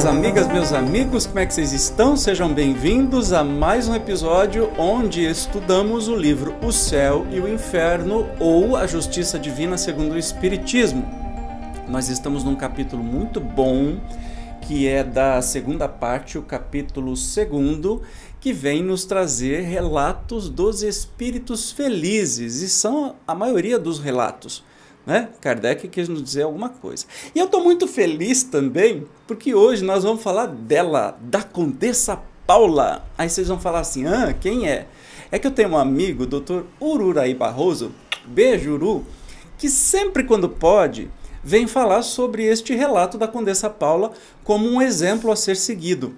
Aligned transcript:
Minhas 0.00 0.06
amigas, 0.06 0.48
meus 0.48 0.72
amigos, 0.72 1.26
como 1.26 1.40
é 1.40 1.46
que 1.46 1.52
vocês 1.52 1.74
estão? 1.74 2.16
Sejam 2.16 2.54
bem-vindos 2.54 3.34
a 3.34 3.44
mais 3.44 3.86
um 3.86 3.94
episódio 3.94 4.70
onde 4.78 5.22
estudamos 5.22 6.08
o 6.08 6.16
livro 6.16 6.54
O 6.64 6.72
Céu 6.72 7.26
e 7.30 7.38
o 7.38 7.46
Inferno 7.46 8.26
ou 8.38 8.76
A 8.76 8.86
Justiça 8.86 9.38
Divina 9.38 9.76
segundo 9.76 10.12
o 10.12 10.18
Espiritismo. 10.18 11.06
Nós 11.86 12.08
estamos 12.08 12.42
num 12.44 12.56
capítulo 12.56 13.02
muito 13.02 13.40
bom 13.40 13.98
que 14.62 14.88
é 14.88 15.04
da 15.04 15.42
segunda 15.42 15.86
parte, 15.86 16.38
o 16.38 16.42
capítulo 16.42 17.14
segundo, 17.14 18.00
que 18.40 18.54
vem 18.54 18.82
nos 18.82 19.04
trazer 19.04 19.62
relatos 19.62 20.48
dos 20.48 20.82
espíritos 20.82 21.72
felizes, 21.72 22.62
e 22.62 22.70
são 22.70 23.16
a 23.26 23.34
maioria 23.34 23.78
dos 23.78 23.98
relatos. 23.98 24.64
Né? 25.06 25.30
Kardec 25.40 25.88
quis 25.88 26.08
nos 26.08 26.22
dizer 26.22 26.42
alguma 26.42 26.68
coisa. 26.68 27.06
E 27.34 27.38
eu 27.38 27.46
estou 27.46 27.62
muito 27.64 27.88
feliz 27.88 28.42
também, 28.42 29.06
porque 29.26 29.54
hoje 29.54 29.84
nós 29.84 30.04
vamos 30.04 30.22
falar 30.22 30.46
dela, 30.46 31.18
da 31.20 31.42
Condessa 31.42 32.20
Paula. 32.46 33.04
Aí 33.16 33.28
vocês 33.28 33.48
vão 33.48 33.58
falar 33.58 33.80
assim: 33.80 34.06
ah, 34.06 34.34
quem 34.38 34.68
é? 34.68 34.86
É 35.32 35.38
que 35.38 35.46
eu 35.46 35.50
tenho 35.50 35.70
um 35.70 35.78
amigo, 35.78 36.24
o 36.24 36.26
Dr. 36.26 36.62
Ururaí 36.80 37.34
Barroso, 37.34 37.92
beijo 38.26 38.72
Uru, 38.72 39.06
que 39.56 39.68
sempre 39.68 40.24
quando 40.24 40.48
pode 40.48 41.08
vem 41.42 41.66
falar 41.66 42.02
sobre 42.02 42.44
este 42.44 42.74
relato 42.74 43.16
da 43.16 43.26
Condessa 43.26 43.70
Paula 43.70 44.12
como 44.44 44.68
um 44.68 44.82
exemplo 44.82 45.30
a 45.30 45.36
ser 45.36 45.56
seguido. 45.56 46.14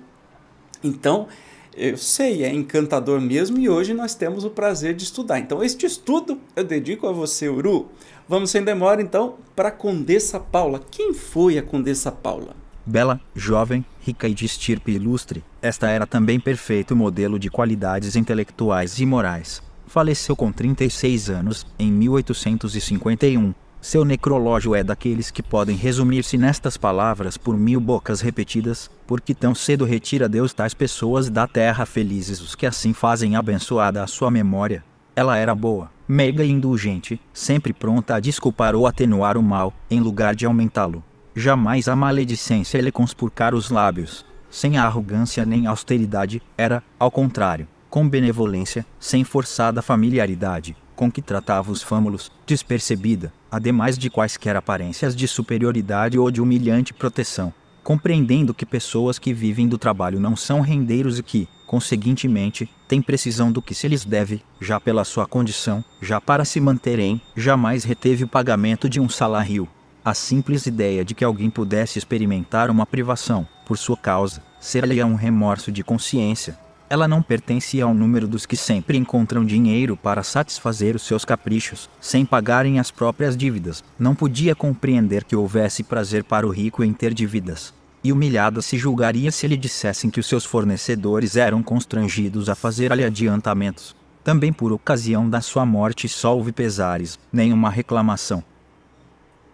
Então, 0.83 1.29
eu 1.77 1.97
sei, 1.97 2.45
é 2.45 2.53
encantador 2.53 3.21
mesmo 3.21 3.59
e 3.59 3.69
hoje 3.69 3.95
nós 3.95 4.15
temos 4.15 4.45
o 4.45 4.51
prazer 4.51 4.95
de 4.95 5.05
estudar. 5.05 5.39
Então, 5.39 5.63
este 5.63 5.87
estudo 5.87 6.39
eu 6.55 6.65
dedico 6.65 7.07
a 7.07 7.13
você, 7.13 7.49
Uru. 7.49 7.89
Vamos 8.29 8.51
sem 8.51 8.63
demora 8.63 9.03
então 9.03 9.37
para 9.55 9.69
a 9.69 9.73
Condessa 9.73 10.39
Paula. 10.39 10.81
Quem 10.91 11.13
foi 11.13 11.59
a 11.59 11.63
Condessa 11.63 12.13
Paula? 12.13 12.55
Bela, 12.85 13.21
jovem, 13.35 13.85
rica 14.01 14.29
e 14.29 14.35
de 14.35 14.45
estirpe 14.45 14.93
ilustre, 14.93 15.45
esta 15.61 15.89
era 15.89 16.07
também 16.07 16.41
perfeito 16.41 16.97
modelo 16.97 17.39
de 17.39 17.49
qualidades 17.49 18.17
intelectuais 18.17 18.99
e 18.99 19.07
morais. 19.07 19.63
Faleceu 19.87 20.35
com 20.35 20.51
36 20.51 21.31
anos, 21.31 21.67
em 21.79 21.93
1851. 21.93 23.55
Seu 23.83 24.05
necrológio 24.05 24.77
é 24.77 24.85
daqueles 24.85 25.33
que 25.33 25.43
podem 25.43 25.75
resumir-se 25.75 26.39
nestas 26.39 26.77
palavras 26.77 27.37
por 27.37 27.57
mil 27.57 27.81
bocas 27.81 28.21
repetidas, 28.21 28.89
porque 29.09 29.35
tão 29.35 29.57
cedo 29.57 29.85
retira 29.85 30.29
Deus 30.29 30.55
tais 30.55 30.73
pessoas 30.73 31.29
da 31.29 31.49
terra 31.49 31.85
felizes 31.85 32.41
os 32.41 32.55
que 32.55 32.65
assim 32.65 32.93
fazem 32.93 33.35
abençoada 33.35 34.01
a 34.01 34.07
sua 34.07 34.31
memória. 34.31 34.85
Ela 35.17 35.37
era 35.37 35.53
boa, 35.53 35.91
meiga 36.07 36.45
e 36.45 36.51
indulgente, 36.53 37.21
sempre 37.33 37.73
pronta 37.73 38.15
a 38.15 38.21
desculpar 38.21 38.77
ou 38.77 38.87
atenuar 38.87 39.37
o 39.37 39.43
mal, 39.43 39.75
em 39.91 39.99
lugar 39.99 40.37
de 40.37 40.47
aumentá-lo. 40.47 41.03
Jamais 41.35 41.89
a 41.89 41.97
maledicência 41.97 42.81
lhe 42.81 42.93
conspurcar 42.93 43.53
os 43.53 43.69
lábios. 43.69 44.25
Sem 44.49 44.79
arrogância 44.79 45.45
nem 45.45 45.67
austeridade, 45.67 46.41
era, 46.57 46.85
ao 47.01 47.11
contrário, 47.11 47.67
com 47.91 48.09
benevolência, 48.09 48.87
sem 49.01 49.25
forçada 49.25 49.83
familiaridade, 49.83 50.77
com 50.95 51.11
que 51.11 51.23
tratava 51.23 51.71
os 51.71 51.83
fâmulos, 51.83 52.31
despercebida, 52.47 53.33
ademais 53.51 53.99
de 53.99 54.11
quaisquer 54.11 54.57
aparências 54.57 55.15
de 55.15 55.27
superioridade 55.27 56.19
ou 56.19 56.31
de 56.31 56.41
humilhante 56.41 56.95
proteção, 56.95 57.53
compreendendo 57.83 58.55
que 58.55 58.65
pessoas 58.65 59.19
que 59.19 59.33
vivem 59.33 59.69
do 59.69 59.79
trabalho 59.79 60.21
não 60.21 60.37
são 60.37 60.61
rendeiros 60.61 61.19
e 61.19 61.23
que, 61.23 61.49
conseguintemente, 61.67 62.69
têm 62.87 63.03
precisão 63.03 63.51
do 63.51 63.63
que 63.63 63.75
se 63.75 63.89
lhes 63.89 64.05
deve, 64.05 64.43
já 64.61 64.79
pela 64.79 65.05
sua 65.05 65.27
condição, 65.27 65.85
já 66.01 66.21
para 66.21 66.45
se 66.45 66.61
manterem, 66.61 67.21
jamais 67.37 67.85
reteve 67.85 68.25
o 68.25 68.29
pagamento 68.29 68.89
de 68.89 69.01
um 69.01 69.09
salário. 69.09 69.69
A 70.05 70.15
simples 70.15 70.67
ideia 70.67 71.05
de 71.05 71.15
que 71.15 71.25
alguém 71.25 71.49
pudesse 71.49 71.99
experimentar 71.99 72.71
uma 72.71 72.85
privação, 72.85 73.47
por 73.65 73.79
sua 73.79 73.97
causa, 73.97 74.43
ser-lhe 74.61 75.03
um 75.03 75.15
remorso 75.15 75.71
de 75.71 75.83
consciência, 75.85 76.59
ela 76.93 77.09
não 77.09 77.23
pertencia 77.23 77.85
ao 77.85 77.95
número 77.95 78.29
dos 78.29 78.45
que 78.45 78.55
sempre 78.55 78.99
encontram 78.99 79.47
dinheiro 79.47 79.97
para 79.97 80.23
satisfazer 80.23 80.95
os 80.95 81.01
seus 81.01 81.25
caprichos, 81.25 81.89
sem 81.99 82.23
pagarem 82.23 82.79
as 82.79 82.91
próprias 82.91 83.35
dívidas. 83.35 83.83
Não 83.99 84.15
podia 84.15 84.55
compreender 84.55 85.25
que 85.25 85.35
houvesse 85.35 85.83
prazer 85.83 86.23
para 86.23 86.47
o 86.47 86.51
rico 86.51 86.85
em 86.85 86.93
ter 86.93 87.15
dívidas. 87.15 87.73
E 88.05 88.13
humilhada 88.13 88.61
se 88.61 88.77
julgaria 88.77 89.33
se 89.33 89.47
lhe 89.47 89.57
dissessem 89.57 90.11
que 90.11 90.21
os 90.21 90.27
seus 90.27 90.45
fornecedores 90.45 91.35
eram 91.35 91.63
constrangidos 91.63 92.51
a 92.51 92.55
fazer-lhe 92.55 93.05
adiantamentos. 93.05 93.97
Também 94.23 94.53
por 94.53 94.71
ocasião 94.71 95.31
da 95.31 95.41
sua 95.41 95.65
morte 95.65 96.07
só 96.11 96.37
houve 96.37 96.53
pesares, 96.53 97.19
nenhuma 97.33 97.71
reclamação. 97.71 98.45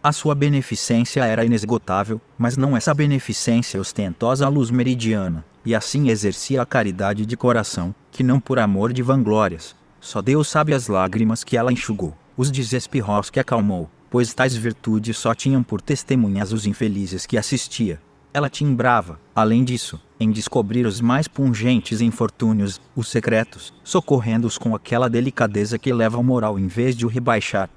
A 0.02 0.10
sua 0.10 0.34
beneficência 0.34 1.24
era 1.24 1.44
inesgotável, 1.44 2.20
mas 2.36 2.56
não 2.56 2.76
essa 2.76 2.92
beneficência 2.92 3.80
ostentosa 3.80 4.44
à 4.44 4.48
luz 4.48 4.72
meridiana, 4.72 5.44
e 5.64 5.74
assim 5.74 6.08
exercia 6.08 6.62
a 6.62 6.66
caridade 6.66 7.26
de 7.26 7.36
coração, 7.36 7.94
que 8.10 8.22
não 8.22 8.40
por 8.40 8.58
amor 8.58 8.92
de 8.92 9.02
vanglórias. 9.02 9.74
Só 10.00 10.22
Deus 10.22 10.48
sabe 10.48 10.72
as 10.72 10.88
lágrimas 10.88 11.42
que 11.42 11.56
ela 11.56 11.72
enxugou, 11.72 12.16
os 12.36 12.50
desespirros 12.50 13.30
que 13.30 13.40
acalmou, 13.40 13.90
pois 14.10 14.32
tais 14.32 14.54
virtudes 14.54 15.16
só 15.16 15.34
tinham 15.34 15.62
por 15.62 15.80
testemunhas 15.80 16.52
os 16.52 16.66
infelizes 16.66 17.26
que 17.26 17.36
assistia. 17.36 18.00
Ela 18.32 18.48
timbrava, 18.48 19.18
além 19.34 19.64
disso, 19.64 20.00
em 20.20 20.30
descobrir 20.30 20.86
os 20.86 21.00
mais 21.00 21.26
pungentes 21.26 22.00
infortúnios, 22.00 22.80
os 22.94 23.08
secretos, 23.08 23.72
socorrendo-os 23.82 24.58
com 24.58 24.74
aquela 24.74 25.08
delicadeza 25.08 25.78
que 25.78 25.92
leva 25.92 26.16
ao 26.16 26.22
moral 26.22 26.58
em 26.58 26.66
vez 26.66 26.96
de 26.96 27.06
o 27.06 27.08
rebaixar. 27.08 27.68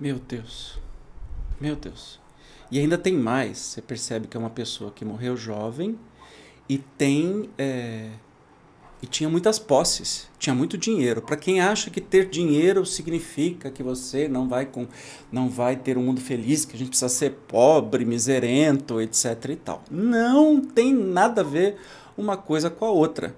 Meu 0.00 0.18
Deus. 0.18 0.78
Meu 1.60 1.76
Deus. 1.76 2.18
E 2.70 2.78
ainda 2.78 2.98
tem 2.98 3.14
mais. 3.14 3.58
Você 3.58 3.82
percebe 3.82 4.26
que 4.26 4.36
é 4.36 4.40
uma 4.40 4.50
pessoa 4.50 4.90
que 4.90 5.04
morreu 5.04 5.36
jovem 5.36 5.96
e 6.68 6.78
tem 6.78 7.50
é, 7.58 8.10
e 9.04 9.06
tinha 9.06 9.28
muitas 9.28 9.58
posses, 9.58 10.30
tinha 10.38 10.54
muito 10.54 10.78
dinheiro. 10.78 11.20
Para 11.20 11.36
quem 11.36 11.60
acha 11.60 11.90
que 11.90 12.00
ter 12.00 12.26
dinheiro 12.26 12.86
significa 12.86 13.70
que 13.70 13.82
você 13.82 14.26
não 14.28 14.48
vai 14.48 14.64
com 14.64 14.86
não 15.30 15.50
vai 15.50 15.76
ter 15.76 15.98
um 15.98 16.04
mundo 16.04 16.22
feliz, 16.22 16.64
que 16.64 16.74
a 16.74 16.78
gente 16.78 16.88
precisa 16.88 17.10
ser 17.10 17.32
pobre, 17.46 18.06
miserento, 18.06 19.02
etc 19.02 19.50
e 19.50 19.56
tal. 19.56 19.82
Não 19.90 20.58
tem 20.60 20.94
nada 20.94 21.42
a 21.42 21.44
ver 21.44 21.76
uma 22.16 22.36
coisa 22.38 22.70
com 22.70 22.86
a 22.86 22.90
outra. 22.90 23.36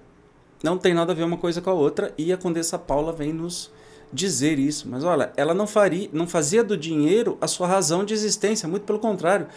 Não 0.63 0.77
tem 0.77 0.93
nada 0.93 1.11
a 1.11 1.15
ver 1.15 1.23
uma 1.23 1.37
coisa 1.37 1.61
com 1.61 1.69
a 1.69 1.73
outra 1.73 2.13
e 2.17 2.31
a 2.31 2.37
Condessa 2.37 2.79
Paula 2.79 3.11
vem 3.11 3.33
nos 3.33 3.69
dizer 4.11 4.57
isso, 4.57 4.87
mas 4.87 5.03
olha, 5.03 5.33
ela 5.35 5.53
não 5.53 5.67
faria, 5.67 6.09
não 6.13 6.25
fazia 6.25 6.63
do 6.63 6.77
dinheiro 6.77 7.37
a 7.41 7.47
sua 7.47 7.67
razão 7.67 8.05
de 8.05 8.13
existência, 8.13 8.67
muito 8.67 8.83
pelo 8.83 8.99
contrário. 8.99 9.47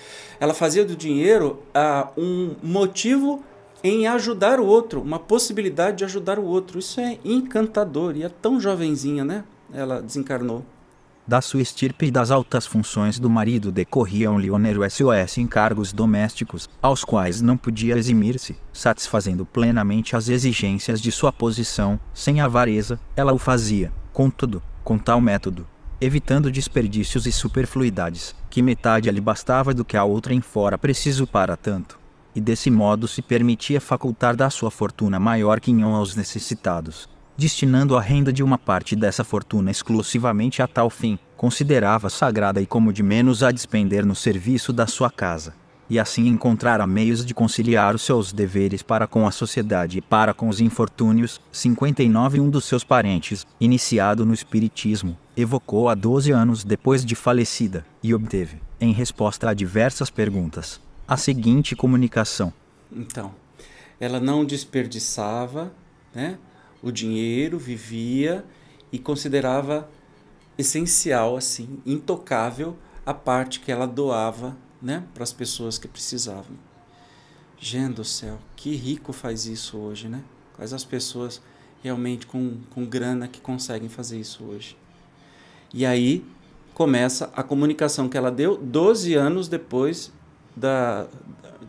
Ela 0.40 0.52
fazia 0.54 0.84
do 0.84 0.96
dinheiro 0.96 1.62
uh, 1.68 2.20
um 2.20 2.56
motivo 2.60 3.44
em 3.82 4.06
ajudar 4.06 4.60
o 4.60 4.66
outro, 4.66 5.00
uma 5.00 5.18
possibilidade 5.18 5.98
de 5.98 6.04
ajudar 6.04 6.38
o 6.38 6.44
outro. 6.44 6.78
Isso 6.78 7.00
é 7.00 7.18
encantador 7.24 8.16
e 8.16 8.22
é 8.22 8.28
tão 8.28 8.60
jovenzinha, 8.60 9.24
né? 9.24 9.44
Ela 9.72 10.02
desencarnou. 10.02 10.64
Da 11.26 11.40
sua 11.40 11.62
estirpe 11.62 12.06
e 12.06 12.10
das 12.10 12.30
altas 12.30 12.66
funções 12.66 13.18
do 13.18 13.30
marido 13.30 13.70
decorriam-lhe 13.70 14.50
onero 14.50 14.82
SOS 14.90 15.38
encargos 15.38 15.92
domésticos, 15.92 16.68
aos 16.82 17.04
quais 17.04 17.40
não 17.40 17.56
podia 17.56 17.96
eximir-se, 17.96 18.56
satisfazendo 18.72 19.46
plenamente 19.46 20.16
as 20.16 20.28
exigências 20.28 21.00
de 21.00 21.12
sua 21.12 21.32
posição, 21.32 22.00
sem 22.12 22.40
avareza, 22.40 22.98
ela 23.14 23.32
o 23.32 23.38
fazia, 23.38 23.92
contudo, 24.12 24.60
com 24.82 24.98
tal 24.98 25.20
método, 25.20 25.66
evitando 26.00 26.50
desperdícios 26.50 27.26
e 27.26 27.32
superfluidades, 27.32 28.34
que 28.48 28.60
metade 28.60 29.08
lhe 29.08 29.20
bastava 29.20 29.72
do 29.72 29.84
que 29.84 29.96
a 29.96 30.02
outra 30.02 30.34
em 30.34 30.40
fora 30.40 30.76
preciso 30.76 31.28
para 31.28 31.56
tanto 31.56 31.99
e 32.34 32.40
desse 32.40 32.70
modo 32.70 33.08
se 33.08 33.22
permitia 33.22 33.80
facultar 33.80 34.36
da 34.36 34.50
sua 34.50 34.70
fortuna 34.70 35.18
maior 35.18 35.60
quinhão 35.60 35.94
aos 35.94 36.14
necessitados, 36.14 37.08
destinando 37.36 37.96
a 37.96 38.00
renda 38.00 38.32
de 38.32 38.42
uma 38.42 38.58
parte 38.58 38.94
dessa 38.94 39.24
fortuna 39.24 39.70
exclusivamente 39.70 40.62
a 40.62 40.68
tal 40.68 40.90
fim, 40.90 41.18
considerava 41.36 42.10
sagrada 42.10 42.60
e 42.60 42.66
como 42.66 42.92
de 42.92 43.02
menos 43.02 43.42
a 43.42 43.50
despender 43.50 44.04
no 44.04 44.14
serviço 44.14 44.72
da 44.72 44.86
sua 44.86 45.10
casa, 45.10 45.54
e 45.90 45.98
assim 45.98 46.28
encontrara 46.28 46.86
meios 46.86 47.24
de 47.24 47.34
conciliar 47.34 47.94
os 47.94 48.02
seus 48.02 48.32
deveres 48.32 48.82
para 48.82 49.08
com 49.08 49.26
a 49.26 49.32
sociedade 49.32 49.98
e 49.98 50.00
para 50.00 50.32
com 50.32 50.48
os 50.48 50.60
infortúnios. 50.60 51.40
59 51.50 52.40
Um 52.40 52.48
dos 52.48 52.64
seus 52.64 52.84
parentes, 52.84 53.44
iniciado 53.60 54.24
no 54.24 54.32
espiritismo, 54.32 55.18
evocou-a 55.36 55.94
12 55.94 56.30
anos 56.30 56.62
depois 56.62 57.04
de 57.04 57.16
falecida 57.16 57.84
e 58.02 58.14
obteve, 58.14 58.60
em 58.80 58.92
resposta 58.92 59.50
a 59.50 59.54
diversas 59.54 60.10
perguntas, 60.10 60.80
a 61.10 61.16
seguinte 61.16 61.74
comunicação: 61.74 62.52
Então, 62.92 63.34
ela 63.98 64.20
não 64.20 64.44
desperdiçava 64.44 65.72
né, 66.14 66.38
o 66.80 66.92
dinheiro, 66.92 67.58
vivia 67.58 68.44
e 68.92 68.98
considerava 68.98 69.90
essencial, 70.56 71.36
assim, 71.36 71.80
intocável 71.84 72.76
a 73.04 73.12
parte 73.12 73.58
que 73.58 73.72
ela 73.72 73.88
doava 73.88 74.56
né, 74.80 75.02
para 75.12 75.24
as 75.24 75.32
pessoas 75.32 75.78
que 75.78 75.88
precisavam. 75.88 76.56
Gente 77.58 77.94
do 77.94 78.04
céu, 78.04 78.38
que 78.54 78.76
rico 78.76 79.12
faz 79.12 79.46
isso 79.46 79.78
hoje, 79.78 80.08
né? 80.08 80.22
Quais 80.54 80.72
as 80.72 80.84
pessoas 80.84 81.42
realmente 81.82 82.24
com, 82.24 82.58
com 82.70 82.86
grana 82.86 83.26
que 83.26 83.40
conseguem 83.40 83.88
fazer 83.88 84.20
isso 84.20 84.44
hoje. 84.44 84.76
E 85.74 85.84
aí 85.84 86.24
começa 86.72 87.32
a 87.34 87.42
comunicação 87.42 88.08
que 88.08 88.16
ela 88.16 88.30
deu 88.30 88.56
12 88.56 89.14
anos 89.14 89.48
depois 89.48 90.12
da, 90.60 91.06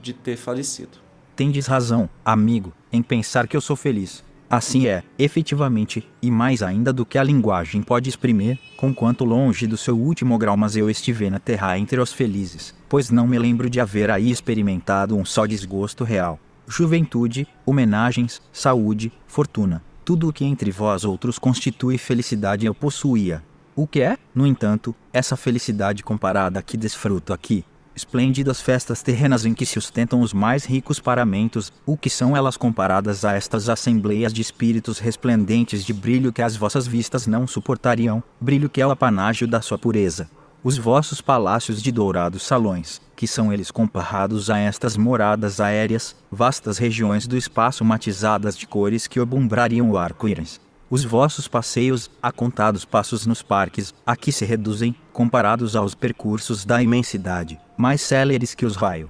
de 0.02 0.14
ter 0.14 0.36
falecido. 0.36 1.00
Tendes 1.36 1.66
razão, 1.66 2.10
amigo, 2.24 2.74
em 2.92 3.02
pensar 3.02 3.48
que 3.48 3.56
eu 3.56 3.62
sou 3.62 3.76
feliz. 3.76 4.24
Assim 4.50 4.86
é, 4.86 5.02
efetivamente, 5.18 6.06
e 6.22 6.30
mais 6.30 6.62
ainda 6.62 6.92
do 6.92 7.06
que 7.06 7.18
a 7.18 7.24
linguagem 7.24 7.82
pode 7.82 8.10
exprimir, 8.10 8.60
conquanto 8.76 9.24
longe 9.24 9.66
do 9.66 9.78
seu 9.78 9.98
último 9.98 10.38
grau 10.38 10.58
mas 10.58 10.76
eu 10.76 10.90
estive 10.90 11.30
na 11.30 11.40
terra 11.40 11.80
entre 11.80 12.02
os 12.02 12.12
felizes, 12.12 12.76
pois 12.90 13.10
não 13.10 13.26
me 13.26 13.40
lembro 13.40 13.70
de 13.70 13.80
haver 13.80 14.12
aí 14.12 14.30
experimentado 14.30 15.16
um 15.16 15.24
só 15.24 15.46
desgosto 15.46 16.04
real. 16.04 16.38
Juventude, 16.68 17.48
homenagens, 17.66 18.42
saúde, 18.52 19.12
fortuna, 19.26 19.82
tudo 20.04 20.28
o 20.28 20.34
que 20.34 20.44
entre 20.44 20.70
vós 20.70 21.06
outros 21.06 21.40
constitui 21.40 21.98
felicidade 21.98 22.66
eu 22.66 22.76
possuía. 22.76 23.42
O 23.74 23.88
que 23.88 24.02
é, 24.02 24.18
no 24.36 24.46
entanto, 24.46 24.94
essa 25.14 25.38
felicidade 25.38 26.04
comparada 26.04 26.62
que 26.62 26.76
desfruto 26.76 27.32
aqui, 27.32 27.64
esplêndidas 27.96 28.62
festas 28.62 29.02
terrenas 29.02 29.46
em 29.46 29.54
que 29.54 29.66
se 29.66 29.74
sustentam 29.74 30.22
os 30.22 30.34
mais 30.34 30.66
ricos 30.66 31.00
paramentos, 31.00 31.72
o 31.86 31.98
que 31.98 32.10
são 32.10 32.36
elas 32.36 32.58
comparadas 32.58 33.26
a 33.26 33.34
estas 33.34 33.70
assembleias 33.70 34.34
de 34.34 34.42
espíritos 34.42 35.00
resplendentes 35.00 35.84
de 35.84 35.94
brilho 35.94 36.34
que 36.34 36.42
as 36.42 36.56
vossas 36.56 36.88
vistas 36.88 37.28
não 37.28 37.46
suportariam, 37.46 38.24
brilho 38.40 38.70
que 38.70 38.82
é 38.82 38.88
o 38.88 38.92
apanágio 38.92 39.48
da 39.48 39.62
sua 39.62 39.78
pureza. 39.78 40.30
Os 40.64 40.78
vossos 40.78 41.22
palácios 41.22 41.82
de 41.82 41.92
dourados 41.92 42.44
salões, 42.44 43.02
que 43.16 43.26
são 43.26 43.52
eles 43.52 43.72
comparados 43.72 44.50
a 44.50 44.60
estas 44.60 44.96
moradas 44.96 45.60
aéreas, 45.60 46.16
vastas 46.32 46.78
regiões 46.78 47.26
do 47.26 47.36
espaço 47.36 47.84
matizadas 47.84 48.56
de 48.56 48.68
cores 48.68 49.08
que 49.08 49.20
obumbrariam 49.20 49.90
o 49.90 49.98
arco-íris 49.98 50.60
os 50.92 51.06
vossos 51.06 51.48
passeios, 51.48 52.12
a 52.22 52.34
contados 52.34 52.84
passos 52.84 53.26
nos 53.26 53.42
parques, 53.42 53.94
aqui 54.06 54.30
se 54.30 54.44
reduzem, 54.44 54.94
comparados 55.14 55.74
aos 55.74 55.96
percursos 55.96 56.66
da 56.66 56.84
imensidade, 56.84 57.58
mais 57.82 58.00
céleres 58.02 58.54
que 58.54 58.64
os 58.64 58.76
raios. 58.76 59.10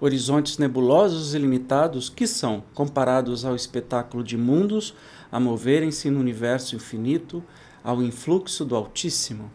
Horizontes 0.00 0.58
nebulosos 0.58 1.34
e 1.34 1.38
limitados 1.38 2.08
que 2.08 2.24
são, 2.24 2.62
comparados 2.72 3.44
ao 3.44 3.56
espetáculo 3.56 4.22
de 4.22 4.36
mundos 4.36 4.94
a 5.32 5.40
moverem-se 5.40 6.08
no 6.08 6.20
universo 6.20 6.76
infinito, 6.76 7.42
ao 7.82 8.00
influxo 8.00 8.64
do 8.64 8.76
Altíssimo. 8.76 9.50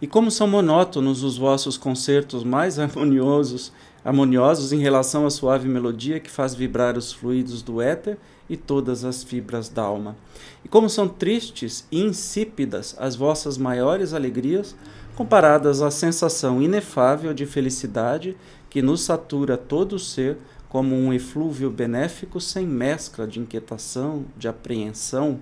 E 0.00 0.06
como 0.06 0.30
são 0.30 0.46
monótonos 0.46 1.22
os 1.22 1.36
vossos 1.36 1.76
concertos 1.76 2.44
mais 2.44 2.78
harmoniosos, 2.80 3.72
harmoniosos 4.04 4.72
em 4.72 4.78
relação 4.78 5.26
à 5.26 5.30
suave 5.30 5.68
melodia 5.68 6.20
que 6.20 6.30
faz 6.30 6.54
vibrar 6.54 6.96
os 6.96 7.12
fluidos 7.12 7.62
do 7.62 7.80
éter 7.80 8.18
e 8.48 8.56
todas 8.56 9.04
as 9.04 9.22
fibras 9.22 9.68
da 9.68 9.82
alma. 9.82 10.16
E 10.64 10.68
como 10.68 10.88
são 10.88 11.08
tristes 11.08 11.86
e 11.90 12.02
insípidas 12.02 12.94
as 12.98 13.16
vossas 13.16 13.56
maiores 13.56 14.12
alegrias, 14.12 14.76
comparadas 15.14 15.80
à 15.80 15.90
sensação 15.90 16.60
inefável 16.60 17.32
de 17.32 17.46
felicidade 17.46 18.36
que 18.68 18.82
nos 18.82 19.02
satura 19.02 19.56
todo 19.56 19.94
o 19.94 19.98
ser 19.98 20.36
como 20.68 20.96
um 20.96 21.12
eflúvio 21.12 21.70
benéfico 21.70 22.40
sem 22.40 22.66
mescla 22.66 23.28
de 23.28 23.38
inquietação, 23.38 24.24
de 24.36 24.48
apreensão, 24.48 25.40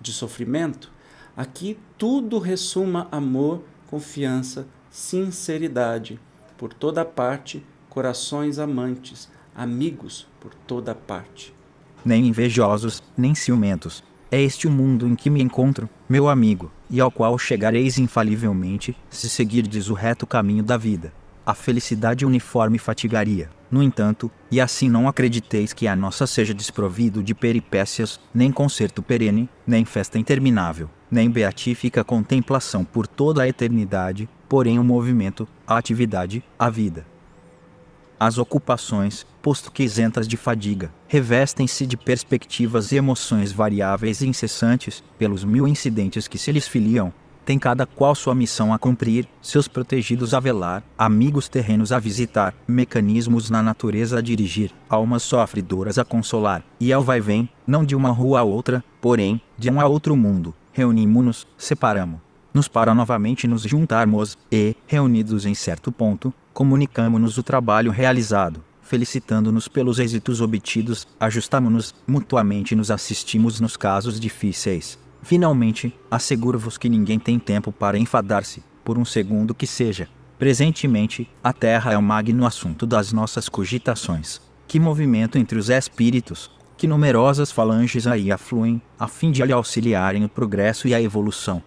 de 0.00 0.12
sofrimento. 0.12 0.90
Aqui 1.36 1.78
tudo 1.98 2.38
ressuma 2.38 3.08
amor, 3.10 3.62
confiança, 3.88 4.66
sinceridade, 4.90 6.20
por 6.56 6.72
toda 6.72 7.04
parte, 7.04 7.64
corações 7.88 8.58
amantes, 8.58 9.28
amigos 9.54 10.26
por 10.40 10.54
toda 10.54 10.94
parte 10.94 11.54
nem 12.04 12.26
invejosos, 12.26 13.02
nem 13.16 13.34
ciumentos. 13.34 14.04
É 14.30 14.40
este 14.40 14.66
o 14.66 14.70
mundo 14.70 15.06
em 15.06 15.14
que 15.14 15.30
me 15.30 15.42
encontro, 15.42 15.88
meu 16.08 16.28
amigo, 16.28 16.70
e 16.90 17.00
ao 17.00 17.10
qual 17.10 17.38
chegareis 17.38 17.98
infalivelmente, 17.98 18.96
se 19.08 19.30
seguirdes 19.30 19.88
o 19.88 19.94
reto 19.94 20.26
caminho 20.26 20.62
da 20.62 20.76
vida. 20.76 21.12
A 21.46 21.54
felicidade 21.54 22.24
uniforme 22.24 22.78
fatigaria, 22.78 23.50
no 23.70 23.82
entanto, 23.82 24.30
e 24.50 24.60
assim 24.60 24.88
não 24.88 25.06
acrediteis 25.06 25.72
que 25.72 25.86
a 25.86 25.94
nossa 25.94 26.26
seja 26.26 26.54
desprovido 26.54 27.22
de 27.22 27.34
peripécias, 27.34 28.18
nem 28.34 28.50
concerto 28.50 29.02
perene, 29.02 29.48
nem 29.66 29.84
festa 29.84 30.18
interminável, 30.18 30.88
nem 31.14 31.30
beatífica 31.30 32.02
contemplação 32.02 32.84
por 32.84 33.06
toda 33.06 33.42
a 33.42 33.48
eternidade, 33.48 34.28
porém 34.48 34.80
o 34.80 34.84
movimento, 34.84 35.46
a 35.64 35.78
atividade, 35.78 36.42
a 36.58 36.68
vida. 36.68 37.06
As 38.18 38.36
ocupações, 38.36 39.24
posto 39.40 39.70
que 39.70 39.84
isentas 39.84 40.26
de 40.26 40.36
fadiga, 40.36 40.92
revestem-se 41.06 41.86
de 41.86 41.96
perspectivas 41.96 42.90
e 42.90 42.96
emoções 42.96 43.52
variáveis 43.52 44.22
e 44.22 44.26
incessantes, 44.26 45.04
pelos 45.16 45.44
mil 45.44 45.68
incidentes 45.68 46.26
que 46.26 46.36
se 46.36 46.50
lhes 46.50 46.66
filiam, 46.66 47.12
tem 47.44 47.60
cada 47.60 47.86
qual 47.86 48.14
sua 48.14 48.34
missão 48.34 48.72
a 48.72 48.78
cumprir, 48.78 49.28
seus 49.40 49.68
protegidos 49.68 50.34
a 50.34 50.40
velar, 50.40 50.82
amigos 50.98 51.46
terrenos 51.46 51.92
a 51.92 51.98
visitar, 52.00 52.54
mecanismos 52.66 53.50
na 53.50 53.62
natureza 53.62 54.18
a 54.18 54.22
dirigir, 54.22 54.72
almas 54.88 55.22
sofredoras 55.22 55.96
a 55.96 56.04
consolar, 56.04 56.64
e 56.80 56.92
ao 56.92 57.02
vai-vem, 57.02 57.48
não 57.64 57.84
de 57.84 57.94
uma 57.94 58.10
rua 58.10 58.40
a 58.40 58.42
outra, 58.42 58.82
porém, 59.00 59.40
de 59.56 59.70
um 59.70 59.80
a 59.80 59.86
outro 59.86 60.16
mundo, 60.16 60.54
reunimos-nos, 60.74 61.46
separamos 61.56 62.20
nos 62.54 62.68
para 62.68 62.94
novamente 62.94 63.48
nos 63.48 63.62
juntarmos 63.62 64.38
e, 64.50 64.76
reunidos 64.86 65.44
em 65.44 65.54
certo 65.54 65.90
ponto, 65.90 66.32
comunicamos-nos 66.52 67.36
o 67.36 67.42
trabalho 67.42 67.90
realizado, 67.90 68.62
felicitando-nos 68.80 69.66
pelos 69.66 69.98
êxitos 69.98 70.40
obtidos, 70.40 71.04
ajustamos-nos 71.18 71.92
mutuamente 72.06 72.72
e 72.72 72.76
nos 72.76 72.92
assistimos 72.92 73.58
nos 73.58 73.76
casos 73.76 74.20
difíceis. 74.20 74.96
Finalmente, 75.20 75.92
asseguro-vos 76.08 76.78
que 76.78 76.88
ninguém 76.88 77.18
tem 77.18 77.40
tempo 77.40 77.72
para 77.72 77.98
enfadar-se, 77.98 78.62
por 78.84 78.98
um 78.98 79.04
segundo 79.04 79.54
que 79.54 79.66
seja. 79.66 80.08
Presentemente, 80.38 81.28
a 81.42 81.52
Terra 81.52 81.92
é 81.92 81.98
o 81.98 82.02
magno 82.02 82.46
assunto 82.46 82.86
das 82.86 83.12
nossas 83.12 83.48
cogitações. 83.48 84.40
Que 84.68 84.78
movimento 84.78 85.38
entre 85.38 85.58
os 85.58 85.70
espíritos, 85.70 86.50
que 86.76 86.86
numerosas 86.86 87.50
falanges 87.50 88.06
aí 88.06 88.30
afluem, 88.30 88.80
a 88.98 89.08
fim 89.08 89.30
de 89.30 89.42
lhe 89.42 89.52
auxiliarem 89.52 90.24
o 90.24 90.28
progresso 90.28 90.88
e 90.88 90.94
a 90.94 91.00
evolução 91.00 91.62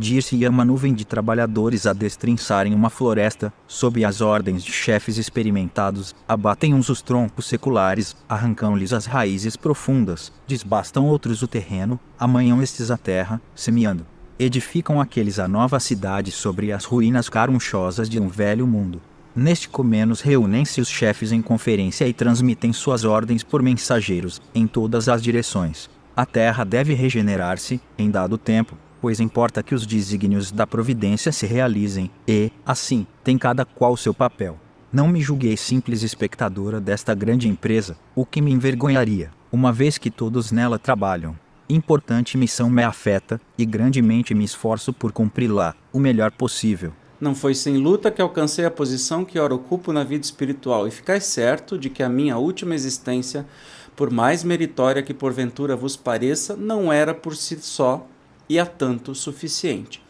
dir-se-ia 0.00 0.48
uma 0.48 0.64
nuvem 0.64 0.94
de 0.94 1.04
trabalhadores 1.04 1.86
a 1.86 1.92
destrinçarem 1.92 2.74
uma 2.74 2.88
floresta, 2.88 3.52
sob 3.68 4.02
as 4.02 4.22
ordens 4.22 4.64
de 4.64 4.72
chefes 4.72 5.18
experimentados, 5.18 6.14
abatem 6.26 6.72
uns 6.72 6.88
os 6.88 7.02
troncos 7.02 7.44
seculares, 7.46 8.16
arrancam-lhes 8.26 8.94
as 8.94 9.04
raízes 9.04 9.56
profundas, 9.56 10.32
desbastam 10.46 11.06
outros 11.06 11.42
o 11.42 11.46
terreno, 11.46 12.00
amanham 12.18 12.62
estes 12.62 12.90
a 12.90 12.96
terra, 12.96 13.40
semeando. 13.54 14.06
Edificam 14.38 14.98
aqueles 15.00 15.38
a 15.38 15.46
nova 15.46 15.78
cidade 15.78 16.32
sobre 16.32 16.72
as 16.72 16.86
ruínas 16.86 17.28
carunchosas 17.28 18.08
de 18.08 18.18
um 18.18 18.26
velho 18.26 18.66
mundo. 18.66 19.02
Neste 19.34 19.68
comenos 19.68 20.20
reúnem-se 20.20 20.80
os 20.80 20.88
chefes 20.88 21.30
em 21.30 21.40
conferência 21.40 22.06
e 22.06 22.12
transmitem 22.12 22.72
suas 22.72 23.04
ordens 23.04 23.44
por 23.44 23.62
mensageiros, 23.62 24.42
em 24.52 24.66
todas 24.66 25.08
as 25.08 25.22
direções. 25.22 25.88
A 26.16 26.26
terra 26.26 26.64
deve 26.64 26.94
regenerar-se, 26.94 27.80
em 27.96 28.10
dado 28.10 28.36
tempo, 28.36 28.76
pois 29.00 29.20
importa 29.20 29.62
que 29.62 29.74
os 29.74 29.86
desígnios 29.86 30.50
da 30.50 30.66
providência 30.66 31.30
se 31.30 31.46
realizem, 31.46 32.10
e, 32.26 32.50
assim, 32.66 33.06
tem 33.22 33.38
cada 33.38 33.64
qual 33.64 33.96
seu 33.96 34.12
papel. 34.12 34.58
Não 34.92 35.06
me 35.06 35.20
julguei 35.20 35.56
simples 35.56 36.02
espectadora 36.02 36.80
desta 36.80 37.14
grande 37.14 37.48
empresa, 37.48 37.96
o 38.16 38.26
que 38.26 38.42
me 38.42 38.50
envergonharia, 38.50 39.30
uma 39.52 39.72
vez 39.72 39.96
que 39.96 40.10
todos 40.10 40.50
nela 40.50 40.78
trabalham. 40.78 41.38
Importante 41.68 42.36
missão 42.36 42.68
me 42.68 42.82
afeta, 42.82 43.40
e 43.56 43.64
grandemente 43.64 44.34
me 44.34 44.44
esforço 44.44 44.92
por 44.92 45.12
cumpri-la, 45.12 45.76
o 45.92 46.00
melhor 46.00 46.32
possível. 46.32 46.92
Não 47.20 47.34
foi 47.34 47.54
sem 47.54 47.76
luta 47.76 48.10
que 48.10 48.22
alcancei 48.22 48.64
a 48.64 48.70
posição 48.70 49.26
que 49.26 49.38
ora 49.38 49.54
ocupo 49.54 49.92
na 49.92 50.02
vida 50.02 50.24
espiritual, 50.24 50.88
e 50.88 50.90
ficai 50.90 51.20
certo 51.20 51.76
de 51.76 51.90
que 51.90 52.02
a 52.02 52.08
minha 52.08 52.38
última 52.38 52.74
existência, 52.74 53.46
por 53.94 54.10
mais 54.10 54.42
meritória 54.42 55.02
que 55.02 55.12
porventura 55.12 55.76
vos 55.76 55.96
pareça, 55.96 56.56
não 56.56 56.90
era 56.90 57.12
por 57.12 57.36
si 57.36 57.58
só 57.60 58.06
e 58.48 58.58
a 58.58 58.64
tanto 58.64 59.14
suficiente. 59.14 60.02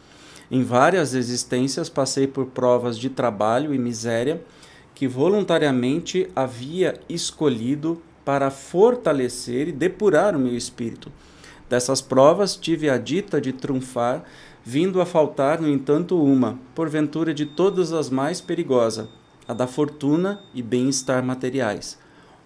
Em 0.49 0.63
várias 0.63 1.13
existências 1.13 1.89
passei 1.89 2.27
por 2.27 2.45
provas 2.47 2.97
de 2.97 3.09
trabalho 3.09 3.73
e 3.73 3.77
miséria 3.77 4.41
que 4.95 5.07
voluntariamente 5.07 6.29
havia 6.35 6.99
escolhido 7.09 8.01
para 8.23 8.49
fortalecer 8.49 9.67
e 9.67 9.71
depurar 9.71 10.35
o 10.35 10.39
meu 10.39 10.55
espírito. 10.55 11.11
Dessas 11.69 12.01
provas 12.01 12.55
tive 12.55 12.89
a 12.89 12.97
dita 12.97 13.39
de 13.39 13.53
trunfar, 13.53 14.23
vindo 14.63 15.01
a 15.01 15.05
faltar, 15.05 15.59
no 15.59 15.69
entanto, 15.69 16.21
uma, 16.21 16.59
porventura 16.75 17.33
de 17.33 17.45
todas 17.45 17.91
as 17.91 18.09
mais 18.09 18.39
perigosa, 18.39 19.09
a 19.47 19.53
da 19.53 19.67
fortuna 19.67 20.41
e 20.53 20.61
bem-estar 20.61 21.23
materiais. 21.23 21.97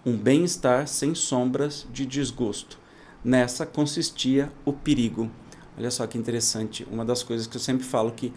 Um 0.04 0.16
bem-estar 0.16 0.86
sem 0.86 1.14
sombras 1.14 1.86
de 1.92 2.06
desgosto. 2.06 2.78
Nessa 3.24 3.66
consistia 3.66 4.52
o 4.64 4.72
perigo. 4.72 5.30
Olha 5.76 5.90
só 5.90 6.06
que 6.06 6.16
interessante. 6.16 6.86
Uma 6.90 7.04
das 7.04 7.22
coisas 7.22 7.46
que 7.46 7.56
eu 7.56 7.60
sempre 7.60 7.84
falo 7.84 8.12
que 8.12 8.32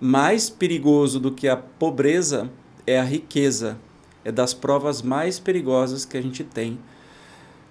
mais 0.00 0.50
perigoso 0.50 1.18
do 1.18 1.32
que 1.32 1.48
a 1.48 1.56
pobreza 1.56 2.50
é 2.86 2.98
a 2.98 3.04
riqueza. 3.04 3.78
É 4.24 4.32
das 4.32 4.52
provas 4.52 5.00
mais 5.00 5.38
perigosas 5.38 6.04
que 6.04 6.16
a 6.16 6.22
gente 6.22 6.42
tem 6.42 6.78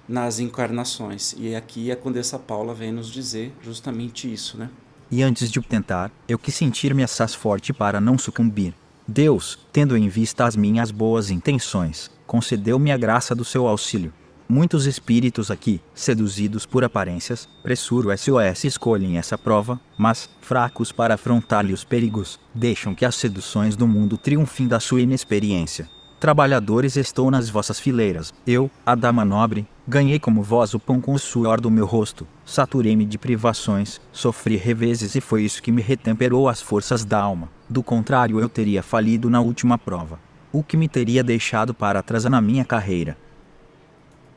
nas 0.07 0.39
encarnações. 0.39 1.35
E 1.37 1.53
aqui 1.53 1.91
a 1.91 1.95
Condessa 1.95 2.39
Paula 2.39 2.73
vem 2.73 2.91
nos 2.91 3.11
dizer 3.11 3.53
justamente 3.61 4.31
isso, 4.31 4.57
né? 4.57 4.69
E 5.11 5.21
antes 5.21 5.51
de 5.51 5.61
tentar, 5.61 6.11
eu 6.27 6.37
quis 6.37 6.55
sentir-me 6.55 7.03
assaz 7.03 7.33
forte 7.33 7.71
para 7.71 8.01
não 8.01 8.17
sucumbir. 8.17 8.73
Deus, 9.07 9.59
tendo 9.71 9.95
em 9.95 10.09
vista 10.09 10.45
as 10.45 10.55
minhas 10.55 10.89
boas 10.89 11.29
intenções, 11.29 12.09
concedeu-me 12.25 12.91
a 12.91 12.97
graça 12.97 13.35
do 13.35 13.45
seu 13.45 13.67
auxílio. 13.67 14.11
Muitos 14.47 14.85
espíritos 14.85 15.49
aqui, 15.49 15.81
seduzidos 15.93 16.67
por 16.67 16.83
aparências, 16.83 17.49
pressuro 17.63 18.15
SOS 18.15 18.63
escolhem 18.65 19.17
essa 19.17 19.37
prova, 19.37 19.79
mas, 19.97 20.29
fracos 20.39 20.91
para 20.91 21.15
afrontar-lhe 21.15 21.73
os 21.73 21.83
perigos, 21.83 22.39
deixam 22.53 22.93
que 22.93 23.05
as 23.05 23.15
seduções 23.15 23.75
do 23.75 23.87
mundo 23.87 24.17
triunfem 24.17 24.67
da 24.67 24.79
sua 24.79 25.01
inexperiência. 25.01 25.89
Trabalhadores, 26.19 26.95
estou 26.95 27.29
nas 27.29 27.49
vossas 27.49 27.79
fileiras. 27.79 28.33
Eu, 28.45 28.69
a 28.85 28.95
dama 28.95 29.25
nobre, 29.25 29.67
ganhei 29.87 30.19
como 30.19 30.41
vós 30.41 30.73
o 30.73 30.79
pão 30.79 30.99
com 30.99 31.13
o 31.13 31.19
suor 31.19 31.61
do 31.61 31.69
meu 31.69 31.85
rosto. 31.85 32.27
Saturei-me 32.45 33.05
de 33.05 33.17
privações, 33.17 34.01
sofri 34.11 34.55
reveses 34.55 35.15
e 35.15 35.21
foi 35.21 35.43
isso 35.43 35.61
que 35.61 35.71
me 35.71 35.81
retemperou 35.81 36.49
as 36.49 36.61
forças 36.61 37.05
da 37.05 37.19
alma. 37.19 37.49
Do 37.69 37.83
contrário, 37.83 38.39
eu 38.39 38.49
teria 38.49 38.81
falido 38.81 39.29
na 39.29 39.41
última 39.41 39.77
prova. 39.77 40.19
O 40.51 40.63
que 40.63 40.77
me 40.77 40.87
teria 40.87 41.23
deixado 41.23 41.73
para 41.73 42.01
trás 42.01 42.25
na 42.25 42.41
minha 42.41 42.65
carreira. 42.65 43.17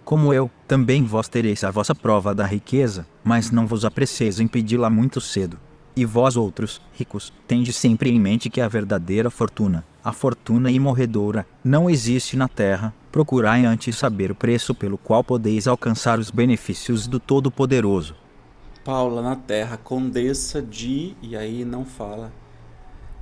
Como 0.05 0.33
eu, 0.33 0.50
também 0.67 1.05
vós 1.05 1.28
tereis 1.28 1.62
a 1.64 1.71
vossa 1.71 1.95
prova 1.95 2.35
da 2.35 2.47
riqueza, 2.47 3.07
mas 3.23 3.50
não 3.50 3.67
vos 3.67 3.85
apreceis 3.85 4.40
em 4.40 4.49
pedi-la 4.49 4.88
muito 4.88 5.21
cedo. 5.21 5.59
E 5.95 6.05
vós 6.05 6.37
outros, 6.37 6.81
ricos, 6.95 7.33
tende 7.47 7.73
sempre 7.73 8.11
em 8.11 8.19
mente 8.19 8.49
que 8.49 8.61
a 8.61 8.69
verdadeira 8.69 9.28
fortuna, 9.31 9.85
a 10.02 10.12
fortuna 10.12 10.71
imorredoura, 10.71 11.47
não 11.62 11.90
existe 11.90 12.37
na 12.37 12.49
terra. 12.49 12.95
Procurai 13.11 13.65
antes 13.65 13.97
saber 13.97 14.31
o 14.31 14.35
preço 14.35 14.75
pelo 14.75 14.99
qual 14.99 15.25
podeis 15.25 15.67
alcançar 15.67 16.19
os 16.19 16.31
benefícios 16.31 17.07
do 17.07 17.19
Todo-Poderoso. 17.19 18.15
Paula 18.85 19.23
na 19.23 19.35
terra, 19.35 19.77
condessa 19.77 20.61
de. 20.61 21.17
E 21.23 21.37
aí 21.37 21.65
não 21.65 21.85
fala. 21.85 22.33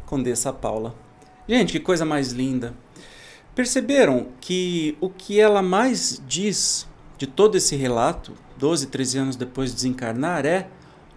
Condessa 0.05 0.52
Paula. 0.52 0.95
Gente, 1.49 1.73
que 1.73 1.81
coisa 1.81 2.05
mais 2.05 2.33
linda. 2.33 2.75
Perceberam 3.55 4.26
que 4.40 4.99
o 5.00 5.09
que 5.09 5.40
ela 5.40 5.62
mais 5.62 6.21
diz 6.26 6.87
de 7.16 7.26
todo 7.26 7.57
esse 7.57 7.76
relato, 7.76 8.33
12, 8.59 8.88
13 8.88 9.19
anos 9.19 9.37
depois 9.37 9.71
de 9.71 9.76
desencarnar, 9.76 10.45
é 10.45 10.69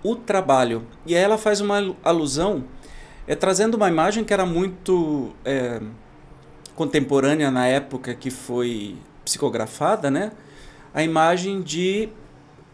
o 0.03 0.15
trabalho. 0.15 0.85
E 1.05 1.15
aí 1.15 1.21
ela 1.21 1.37
faz 1.37 1.59
uma 1.59 1.95
alusão, 2.03 2.63
é, 3.27 3.35
trazendo 3.35 3.75
uma 3.75 3.89
imagem 3.89 4.23
que 4.23 4.33
era 4.33 4.45
muito 4.45 5.33
é, 5.43 5.81
contemporânea 6.79 7.51
na 7.51 7.67
época 7.67 8.15
que 8.15 8.31
foi 8.31 8.95
psicografada, 9.25 10.09
né? 10.09 10.31
A 10.93 11.03
imagem 11.03 11.61
de 11.61 12.07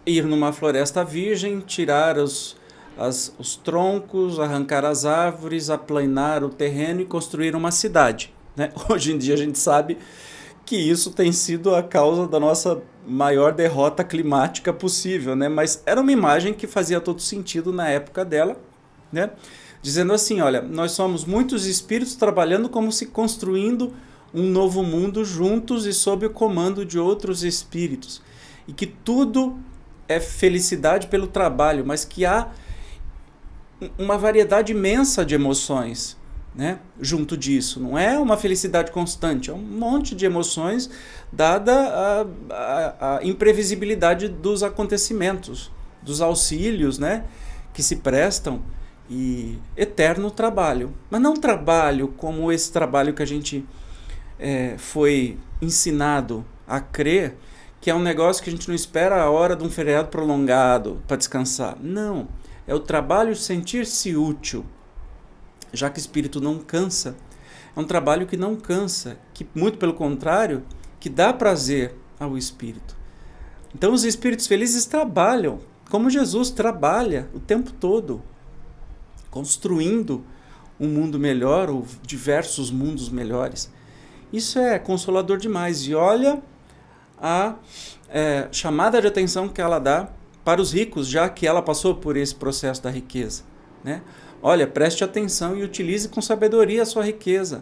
ir 0.06 0.24
numa 0.26 0.54
floresta 0.54 1.04
virgem, 1.04 1.60
tirar 1.60 2.20
os, 2.20 2.56
as, 2.96 3.34
os 3.40 3.56
troncos, 3.56 4.40
arrancar 4.40 4.86
as 4.86 5.06
árvores, 5.06 5.72
aplanar 5.72 6.44
o 6.44 6.50
terreno 6.50 7.02
e 7.02 7.06
construir 7.06 7.56
uma 7.56 7.72
cidade. 7.72 8.32
Né? 8.56 8.72
Hoje 8.88 9.12
em 9.12 9.18
dia 9.18 9.34
a 9.34 9.38
gente 9.38 9.58
sabe 9.58 9.98
que 10.64 10.76
isso 10.76 11.10
tem 11.10 11.32
sido 11.32 11.74
a 11.74 11.82
causa 11.82 12.28
da 12.28 12.40
nossa 12.40 12.84
maior 13.08 13.54
derrota 13.54 14.04
climática 14.04 14.72
possível, 14.72 15.36
né? 15.36 15.50
Mas 15.50 15.82
era 15.84 16.00
uma 16.00 16.12
imagem 16.12 16.54
que 16.54 16.68
fazia 16.68 17.02
todo 17.02 17.24
sentido 17.24 17.74
na 17.74 17.90
época 17.90 18.24
dela, 18.24 18.56
né? 19.12 19.32
Dizendo 19.86 20.14
assim, 20.14 20.42
olha, 20.42 20.64
nós 20.64 20.94
somos 20.94 21.26
muitos 21.26 21.68
espíritos 21.68 22.16
trabalhando 22.16 22.68
como 22.68 22.92
se 22.92 23.06
construindo 23.06 23.94
um 24.34 24.50
novo 24.50 24.82
mundo 24.82 25.24
juntos 25.24 25.86
e 25.86 25.94
sob 25.94 26.26
o 26.26 26.30
comando 26.32 26.84
de 26.84 26.98
outros 26.98 27.44
espíritos. 27.44 28.20
E 28.68 28.74
que 28.74 28.88
tudo 28.88 29.60
é 30.08 30.20
felicidade 30.20 31.06
pelo 31.06 31.28
trabalho, 31.28 31.86
mas 31.86 32.04
que 32.04 32.26
há 32.26 32.50
uma 33.96 34.18
variedade 34.18 34.72
imensa 34.72 35.24
de 35.24 35.36
emoções 35.36 36.18
né, 36.56 36.80
junto 37.00 37.38
disso. 37.38 37.80
Não 37.80 37.96
é 37.96 38.18
uma 38.18 38.38
felicidade 38.38 38.92
constante, 38.92 39.52
é 39.52 39.54
um 39.54 39.62
monte 39.62 40.16
de 40.16 40.26
emoções, 40.26 40.90
dada 41.32 41.74
a, 41.76 42.26
a, 42.50 43.18
a 43.18 43.24
imprevisibilidade 43.24 44.30
dos 44.30 44.64
acontecimentos, 44.64 45.72
dos 46.02 46.22
auxílios 46.22 46.98
né, 46.98 47.26
que 47.72 47.84
se 47.84 47.98
prestam 47.98 48.64
e 49.10 49.58
eterno 49.76 50.32
trabalho. 50.32 50.94
Mas 51.10 51.22
não 51.22 51.34
trabalho 51.36 52.10
como 52.18 52.52
esse 52.52 52.72
trabalho 52.72 53.14
que 53.14 53.24
a 53.24 53.28
gente 53.28 53.66
é, 54.40 54.76
foi 54.78 55.38
ensinado 55.62 56.46
a 56.68 56.80
crer, 56.80 57.36
que 57.80 57.90
é 57.90 57.96
um 57.96 58.02
negócio 58.02 58.44
que 58.44 58.50
a 58.50 58.54
gente 58.54 58.68
não 58.68 58.76
espera 58.76 59.22
a 59.22 59.30
hora 59.30 59.56
de 59.56 59.64
um 59.64 59.70
feriado 59.70 60.10
prolongado 60.10 61.02
para 61.08 61.18
descansar. 61.18 61.78
Não. 61.80 62.28
É 62.68 62.74
o 62.74 62.80
trabalho 62.80 63.36
sentir-se 63.36 64.16
útil 64.16 64.66
já 65.76 65.90
que 65.90 66.00
o 66.00 66.02
espírito 66.02 66.40
não 66.40 66.58
cansa. 66.58 67.16
É 67.76 67.80
um 67.80 67.84
trabalho 67.84 68.26
que 68.26 68.38
não 68.38 68.56
cansa, 68.56 69.18
que 69.34 69.46
muito 69.54 69.78
pelo 69.78 69.94
contrário, 69.94 70.64
que 71.00 71.10
dá 71.10 71.34
prazer 71.34 71.94
ao 72.20 72.38
espírito. 72.38 72.96
Então 73.74 73.94
os 73.94 74.06
espíritos 74.06 74.48
felizes 74.48 74.86
trabalham, 74.86 75.60
como 75.90 76.10
Jesus 76.10 76.50
trabalha 76.50 77.28
o 77.34 77.40
tempo 77.40 77.72
todo, 77.74 78.22
construindo 79.36 80.24
um 80.80 80.88
mundo 80.88 81.20
melhor 81.20 81.70
ou 81.70 81.86
diversos 82.02 82.72
mundos 82.72 83.10
melhores. 83.10 83.70
Isso 84.32 84.58
é 84.58 84.80
consolador 84.80 85.38
demais. 85.38 85.82
E 85.82 85.94
olha 85.94 86.42
a 87.22 87.56
é, 88.08 88.48
chamada 88.50 89.02
de 89.02 89.08
atenção 89.08 89.50
que 89.50 89.60
ela 89.60 89.78
dá 89.78 90.08
para 90.46 90.62
os 90.62 90.72
ricos, 90.72 91.10
já 91.10 91.28
que 91.28 91.46
ela 91.46 91.62
passou 91.62 91.96
por 91.96 92.16
esse 92.16 92.34
processo 92.34 92.82
da 92.82 92.90
riqueza. 92.90 93.44
Né? 93.84 94.02
Olha, 94.42 94.66
preste 94.66 95.04
atenção 95.04 95.58
e 95.58 95.64
utilize 95.64 96.08
com 96.08 96.22
sabedoria 96.22 96.84
a 96.84 96.86
sua 96.86 97.04
riqueza. 97.04 97.62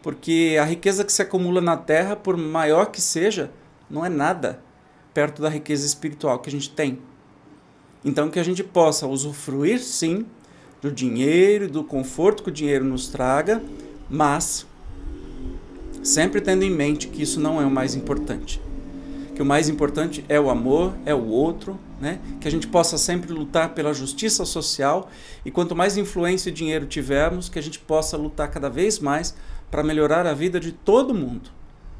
Porque 0.00 0.56
a 0.60 0.64
riqueza 0.64 1.04
que 1.04 1.12
se 1.12 1.22
acumula 1.22 1.60
na 1.60 1.76
terra, 1.76 2.14
por 2.14 2.36
maior 2.36 2.92
que 2.92 3.00
seja, 3.00 3.50
não 3.90 4.06
é 4.06 4.08
nada 4.08 4.62
perto 5.12 5.42
da 5.42 5.48
riqueza 5.48 5.84
espiritual 5.84 6.38
que 6.38 6.48
a 6.48 6.52
gente 6.52 6.70
tem. 6.70 7.00
Então, 8.04 8.30
que 8.30 8.38
a 8.38 8.44
gente 8.44 8.62
possa 8.62 9.08
usufruir, 9.08 9.80
sim, 9.80 10.24
do 10.80 10.90
dinheiro 10.90 11.68
do 11.68 11.82
conforto 11.82 12.42
que 12.42 12.48
o 12.48 12.52
dinheiro 12.52 12.84
nos 12.84 13.08
traga, 13.08 13.62
mas 14.08 14.66
sempre 16.02 16.40
tendo 16.40 16.62
em 16.62 16.70
mente 16.70 17.08
que 17.08 17.22
isso 17.22 17.40
não 17.40 17.60
é 17.60 17.66
o 17.66 17.70
mais 17.70 17.94
importante 17.94 18.60
que 19.38 19.42
o 19.42 19.46
mais 19.46 19.68
importante 19.68 20.24
é 20.28 20.40
o 20.40 20.50
amor, 20.50 20.94
é 21.06 21.14
o 21.14 21.24
outro, 21.28 21.78
né? 22.00 22.18
que 22.40 22.48
a 22.48 22.50
gente 22.50 22.66
possa 22.66 22.98
sempre 22.98 23.32
lutar 23.32 23.72
pela 23.72 23.94
justiça 23.94 24.44
social 24.44 25.08
e 25.44 25.50
quanto 25.52 25.76
mais 25.76 25.96
influência 25.96 26.50
e 26.50 26.52
dinheiro 26.52 26.86
tivermos, 26.86 27.48
que 27.48 27.56
a 27.56 27.62
gente 27.62 27.78
possa 27.78 28.16
lutar 28.16 28.50
cada 28.50 28.68
vez 28.68 28.98
mais 28.98 29.36
para 29.70 29.84
melhorar 29.84 30.26
a 30.26 30.34
vida 30.34 30.58
de 30.58 30.72
todo 30.72 31.14
mundo. 31.14 31.50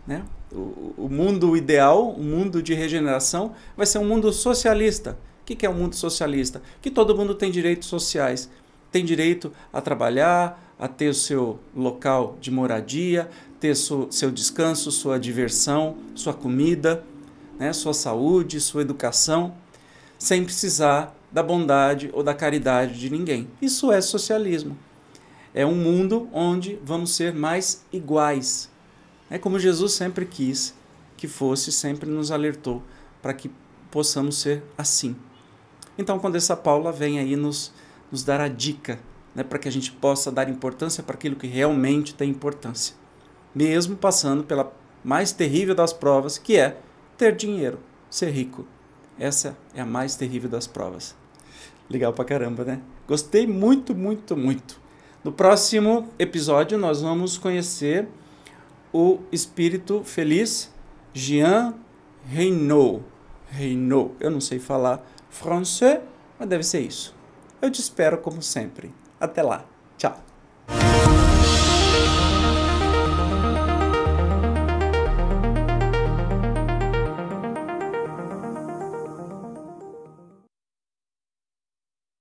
Né? 0.04 0.24
O, 0.50 0.94
o, 1.04 1.08
mundo 1.08 1.56
ideal, 1.56 2.10
o 2.10 2.24
mundo 2.24 2.60
de 2.60 2.74
regeneração, 2.74 3.52
vai 3.76 3.86
ser 3.86 3.98
um 3.98 4.04
mundo 4.04 4.32
socialista. 4.32 5.16
O 5.42 5.44
que, 5.44 5.54
que 5.54 5.64
é 5.64 5.70
um 5.70 5.74
mundo 5.74 5.94
socialista? 5.94 6.60
Que 6.82 6.90
todo 6.90 7.16
mundo 7.16 7.36
tem 7.36 7.52
direitos 7.52 7.86
sociais. 7.86 8.50
Tem 8.90 9.04
direito 9.04 9.52
a 9.72 9.80
trabalhar, 9.80 10.74
a 10.78 10.88
ter 10.88 11.08
o 11.08 11.14
seu 11.14 11.58
local 11.74 12.36
de 12.40 12.50
moradia, 12.50 13.28
ter 13.60 13.74
seu, 13.74 14.10
seu 14.10 14.30
descanso, 14.30 14.90
sua 14.90 15.18
diversão, 15.18 15.96
sua 16.14 16.32
comida 16.32 17.04
né, 17.58 17.72
sua 17.72 17.92
saúde, 17.92 18.60
sua 18.60 18.82
educação, 18.82 19.54
sem 20.18 20.44
precisar 20.44 21.14
da 21.30 21.42
bondade 21.42 22.10
ou 22.12 22.22
da 22.22 22.32
caridade 22.32 22.98
de 22.98 23.10
ninguém. 23.10 23.48
Isso 23.60 23.92
é 23.92 24.00
socialismo. 24.00 24.78
É 25.52 25.66
um 25.66 25.74
mundo 25.74 26.28
onde 26.32 26.78
vamos 26.82 27.14
ser 27.14 27.34
mais 27.34 27.84
iguais. 27.92 28.70
É 29.28 29.38
como 29.38 29.58
Jesus 29.58 29.92
sempre 29.92 30.24
quis 30.24 30.74
que 31.16 31.26
fosse, 31.26 31.72
sempre 31.72 32.08
nos 32.08 32.30
alertou 32.30 32.82
para 33.20 33.34
que 33.34 33.50
possamos 33.90 34.38
ser 34.38 34.62
assim. 34.76 35.16
Então, 35.98 36.18
quando 36.18 36.36
essa 36.36 36.56
Paula 36.56 36.92
vem 36.92 37.18
aí 37.18 37.34
nos, 37.34 37.72
nos 38.10 38.22
dar 38.24 38.40
a 38.40 38.48
dica, 38.48 38.98
né, 39.34 39.42
para 39.42 39.58
que 39.58 39.68
a 39.68 39.72
gente 39.72 39.92
possa 39.92 40.30
dar 40.32 40.48
importância 40.48 41.02
para 41.02 41.14
aquilo 41.14 41.36
que 41.36 41.46
realmente 41.46 42.14
tem 42.14 42.30
importância, 42.30 42.94
mesmo 43.54 43.96
passando 43.96 44.44
pela 44.44 44.72
mais 45.04 45.32
terrível 45.32 45.74
das 45.74 45.92
provas, 45.92 46.38
que 46.38 46.56
é 46.56 46.78
ter 47.16 47.34
dinheiro, 47.34 47.78
ser 48.10 48.30
rico. 48.30 48.66
Essa 49.18 49.56
é 49.74 49.80
a 49.80 49.86
mais 49.86 50.16
terrível 50.16 50.48
das 50.48 50.66
provas. 50.66 51.16
Legal 51.88 52.12
pra 52.12 52.24
caramba, 52.24 52.64
né? 52.64 52.80
Gostei 53.06 53.46
muito, 53.46 53.94
muito, 53.94 54.36
muito. 54.36 54.80
No 55.24 55.32
próximo 55.32 56.08
episódio, 56.18 56.78
nós 56.78 57.02
vamos 57.02 57.36
conhecer 57.36 58.06
o 58.92 59.18
espírito 59.32 60.02
feliz 60.04 60.72
Jean 61.12 61.74
Reynaud. 62.26 63.02
Reynaud. 63.50 64.12
Eu 64.20 64.30
não 64.30 64.40
sei 64.40 64.58
falar 64.58 65.04
francês, 65.28 66.00
mas 66.38 66.48
deve 66.48 66.62
ser 66.62 66.80
isso. 66.80 67.17
Eu 67.60 67.70
te 67.70 67.80
espero 67.80 68.18
como 68.18 68.40
sempre. 68.40 68.94
Até 69.20 69.42
lá. 69.42 69.64
Tchau. 69.96 70.27